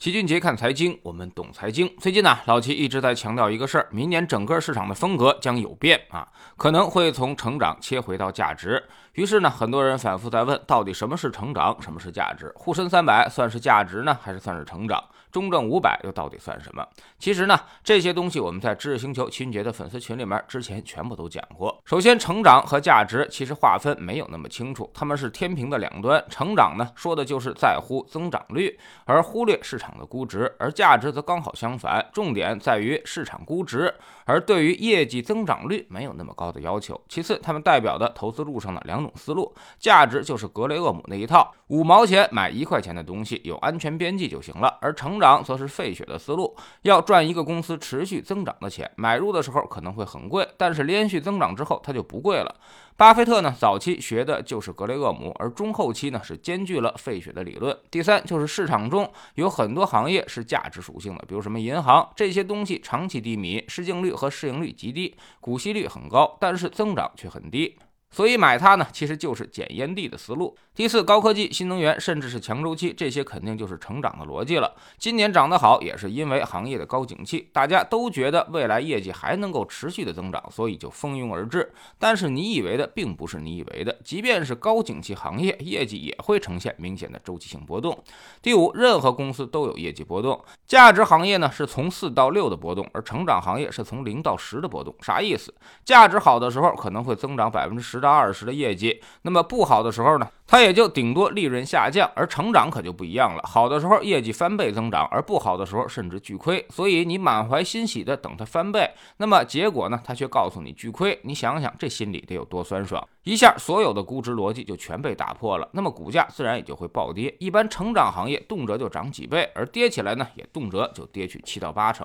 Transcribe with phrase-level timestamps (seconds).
[0.00, 1.94] 齐俊杰看财经，我们懂财经。
[1.98, 6.26] 最近呢，老齐一直在强调一个事儿：明年整个市场的风格将有变啊，
[6.56, 8.82] 可能会从成长切回到价值。
[9.12, 12.50] 于是呢，很多人反复在问，到底什么是成长，什么是价值？
[12.56, 15.04] 沪深三百算是价值呢，还是算是成长？
[15.30, 16.84] 中证五百又到底算什么？
[17.18, 21.78] 其实呢，这些东西我们在知识星球齐俊杰的粉丝群里面之前全部都讲过。
[21.84, 26.24] 首先，成长和价值其实划分没有那么清楚，他们是天平的两端。
[26.30, 29.89] 成长呢，说的就是在乎增长率，而忽略市场。
[29.98, 33.94] 的估值，而价值则刚好相反，重点在于市场估值，
[34.24, 37.00] 而对于业绩增长率没有那么高的要求。
[37.08, 52.54] 其次，他们代表的投资路上的两种思路，价值就是格雷厄姆那一套，五毛钱买一块钱的东西，有安全边际就行了；而成长则是费雪的思路，要赚一个公司持续增长的钱，买入的时候可能会很贵，但是连续增长之后它就不贵了。
[53.00, 57.74] 巴菲特呢，早期学的就是格雷厄姆，而中后期呢是兼具了费雪的理论。
[57.90, 67.78] 第三，就是市场中有很多行业是价值属性的，比如什么银行这些东西，长期低迷，市净率和市盈率极低，股息率很高，但是增长却很低。
[68.10, 70.56] 所以买它呢，其实就是捡烟蒂的思路。
[70.74, 74.74] 第四，高科技、新能源，甚至是强周期，这些肯定就是成长的逻辑了。
[74.98, 81.70] 今年涨得好，也是因为行业的高景气，大家都觉得未来业绩还能够持续的增长，所以就蜂拥而至。
[81.98, 87.96] 但是你以为的并不是你以为的，即便是高景气行业，业绩也会呈现明显的周期性波动。
[88.42, 94.92] 第五，任何公司都有业绩波动，价值行业呢是从四到六的波动，而成长行业是从零到十的波动。
[95.02, 95.54] 啥意思？
[95.84, 97.99] 价值好的时候可能会增长百分之十。
[98.00, 103.42] 到二十的业绩，那么不好的时候呢，它也就顶多利润下降，而成长可就不一样了。
[103.46, 106.66] 好的时候业绩翻倍增长，而不好的时候甚至巨亏。
[106.70, 111.16] 所以你满怀欣喜的等它翻倍，那么结果呢，它却告诉你巨亏。
[111.22, 113.00] 你想想这心里得有多酸爽。
[113.22, 117.32] 一下，所有的估值逻辑就全被打破了，那么股价自然也就会暴跌。
[117.38, 122.04] 一般成长行业动辄就涨几倍，而跌起来呢，也动辄就跌去七到八成。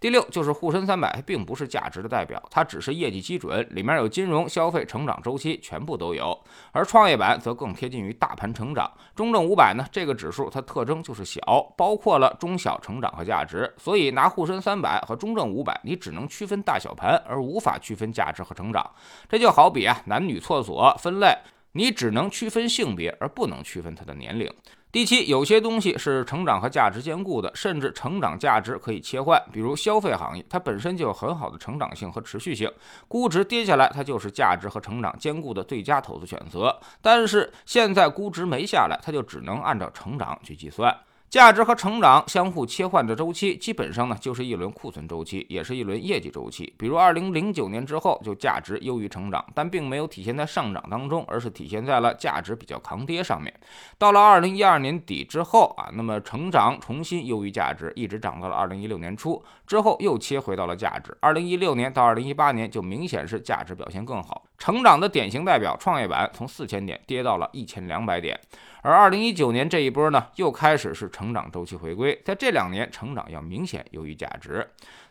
[0.00, 6.36] 第六就是沪深三百，并不是价值的代表，它只是业绩基准，里面有金融、消费、成长周期，全部都有。
[6.72, 8.90] 而创业板则更接近于大盘成长。
[9.16, 11.40] 中证五百呢，这个指数它特征就是小，
[11.76, 18.88] 包括了中小成长和价值，所以拿沪深三百和中证五百，你只能区分大小盘，而无法区分价值和成长。
[19.28, 20.40] 这就好比啊，男女。
[20.44, 21.34] 厕所分类，
[21.72, 24.46] 你只能区分性别，而不能区分他的年龄。
[24.94, 29.42] 第七，有些东西是成长和价值兼顾的，甚至成长价值可以切换。
[29.50, 32.70] 比如消费行业，它本身就有很好的成长性和持续性，
[33.08, 36.78] 估值跌下来，它就是价值和成长兼顾的最佳投资选择。
[37.02, 40.96] 但是现在估值没下来，它就只能按照成长去计算。
[41.30, 46.72] 价值和成长相互切换的周期，基本上呢就是一轮库存周期，也是一轮业绩周期。
[46.78, 53.52] 比如二零零九年之后，就价值优于成长，但并没有体现在上涨当中，而是体现在了价值比较抗跌上面。
[53.98, 61.16] 到了二零一二年底之后啊，那么成长重新优于价值，一直涨到了二零一六年初之后，又切回到了价值。
[61.18, 64.44] 二零一六年到二零一八年就明显是价值表现更好。
[64.56, 68.38] 成长的典型代表创业板从四千点跌到了一千两百点，
[68.82, 74.66] 而二零一九年这一波呢，又开始是成长周期回归，在这两年成长要明显优于价值。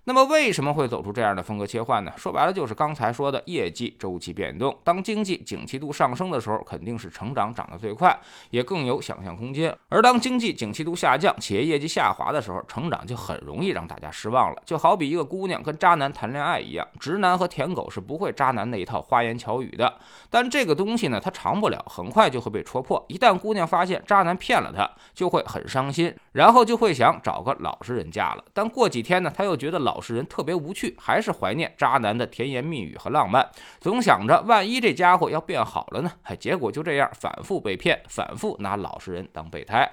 [0.06, 2.12] 那么为什么会走出这样的风格切换呢？
[2.18, 4.78] 说白了就是刚才说的业绩周期变动。
[4.84, 8.20] 当经济景气度上升的时候，肯定是成长涨得最快，
[8.50, 14.62] 也更有想象空间；而当经济景气度下降，企业业绩下滑的时候，成长就很容易让大家失望了。
[14.66, 19.98] 就好比一个姑娘跟渣男谈恋爱一样，直男和舔狗是不会渣男那一套花言巧语的。
[20.30, 23.02] 但这个东西呢，它长不了，很快就会被戳破。
[23.08, 28.44] 一旦姑娘发现渣男骗了她，就会很伤心，然后就会想找个老实人嫁了。
[28.54, 29.94] 但过几天呢，他又觉得老。
[29.94, 33.48] 老实人特别无趣，还是怀念渣男的甜言蜜语和浪漫，
[33.80, 36.12] 总想着万一这家伙要变好了呢？
[36.24, 39.88] 哎， 结果就这样反复被骗，反复拿老实人当备胎。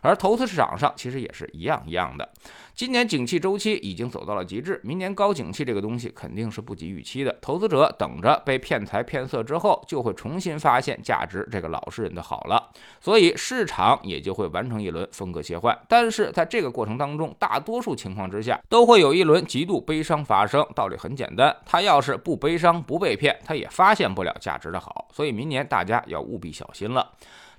[0.00, 2.28] 而投资市场上其实也是一样一样的。
[2.74, 7.32] 今年景气周期已经走到了极致，明年高景气这个东西肯定是不及预期的。
[7.40, 12.70] 投资者等着被骗财骗色之后，就会重新发现价值这个老实人的好了，
[13.00, 15.78] 所以市场也就会完成一轮风格切换。
[15.88, 20.66] 但是在这个过程当中，大多数情况之下都会有一轮极度悲伤发生。
[20.74, 25.06] 道理很简单，他要是不悲伤不被骗，他也发现不了价值的好。
[25.12, 27.12] 所以明年大家要务必小心了。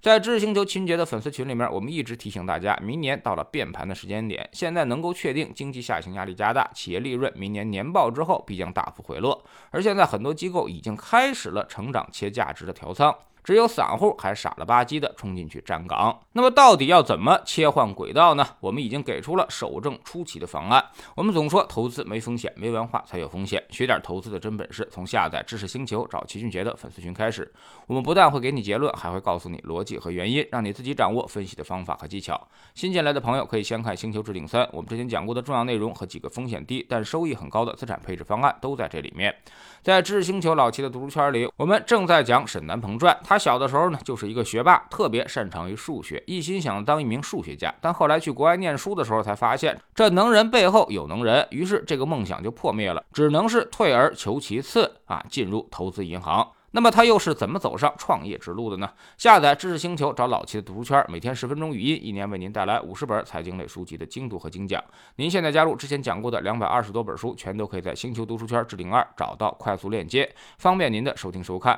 [0.06, 4.48] 在知识星球秦杰的粉丝群里面，我们一直提醒大家，明年到了变盘的时间点。
[4.54, 9.44] 现在能够确定，经济下行压力加大，企业利润明年年报之后必将大幅回落。
[9.72, 13.16] 而现在很多机构已经开始了成长且价值的调仓。
[13.46, 16.20] 只有散户还傻了吧唧的冲进去站岗。
[16.32, 18.46] 那么到底要怎么切换轨道呢？
[18.60, 20.84] 我们已经给出了守正出奇的方案。
[21.16, 23.64] 我们总说投资没风险，没文化才有风险。
[23.70, 27.54] 学点投资的真本事，从下载知识星球找齐俊杰的粉丝群开始。
[27.86, 32.48] 我们不但会给你结论，还会告诉你逻辑和原因，让你自己掌握分析的方法和技巧。
[32.74, 39.36] 新进来的朋友可以先看《星球置顶三》，我们之前讲过的重要内容和几个风险低但收益很高的资产配置方案都在这里面。
[39.84, 43.16] 在知识星球老齐的读书圈里，我们正在讲沈南鹏传。
[43.24, 47.76] 他他小的时候呢，就是一个学霸，特别擅长于数学，一心想当一名数学家。
[47.82, 56.50] 但后来去国外念书的时候，才发现这能人背后有能人，于是这个梦想就破灭了，只能是退而求其次啊，进入投资银行。
[56.72, 58.90] 那么他又是怎么走上创业之路的呢？
[59.18, 64.82] 下载知识星球，找老齐的读书圈，每天十分钟语音，一年为您带来五十本财经类书籍的精读和精讲。
[65.18, 71.78] 您现在加入之前讲过的两百二十多本书，全都可以在星球读书圈置顶二找到快速链接，方便您的收听收看。